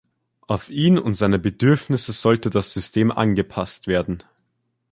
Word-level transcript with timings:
Auf 0.47 0.71
ihn 0.71 0.97
und 0.97 1.13
seine 1.13 1.37
Bedürfnisse 1.37 2.11
sollte 2.11 2.49
das 2.49 2.73
System 2.73 3.11
angepasst 3.11 3.85
werden. 3.85 4.23